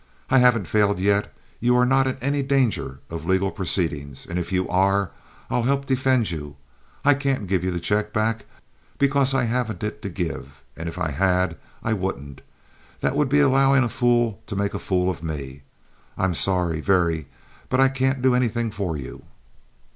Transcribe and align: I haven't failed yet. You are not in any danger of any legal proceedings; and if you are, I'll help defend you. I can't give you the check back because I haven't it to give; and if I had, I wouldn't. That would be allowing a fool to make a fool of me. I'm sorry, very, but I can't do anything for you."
I 0.31 0.39
haven't 0.39 0.65
failed 0.65 0.97
yet. 0.97 1.31
You 1.59 1.75
are 1.77 1.85
not 1.85 2.07
in 2.07 2.17
any 2.21 2.41
danger 2.41 2.97
of 3.11 3.21
any 3.21 3.33
legal 3.33 3.51
proceedings; 3.51 4.25
and 4.27 4.39
if 4.39 4.51
you 4.51 4.67
are, 4.67 5.11
I'll 5.47 5.61
help 5.61 5.85
defend 5.85 6.31
you. 6.31 6.55
I 7.05 7.13
can't 7.13 7.45
give 7.45 7.63
you 7.63 7.69
the 7.69 7.79
check 7.79 8.11
back 8.11 8.47
because 8.97 9.35
I 9.35 9.43
haven't 9.43 9.83
it 9.83 10.01
to 10.01 10.09
give; 10.09 10.63
and 10.75 10.89
if 10.89 10.97
I 10.97 11.11
had, 11.11 11.55
I 11.83 11.93
wouldn't. 11.93 12.41
That 13.01 13.15
would 13.15 13.29
be 13.29 13.41
allowing 13.41 13.83
a 13.83 13.89
fool 13.89 14.41
to 14.47 14.55
make 14.55 14.73
a 14.73 14.79
fool 14.79 15.07
of 15.07 15.21
me. 15.21 15.61
I'm 16.17 16.33
sorry, 16.33 16.79
very, 16.81 17.27
but 17.69 17.79
I 17.79 17.87
can't 17.87 18.23
do 18.23 18.33
anything 18.33 18.71
for 18.71 18.97
you." 18.97 19.21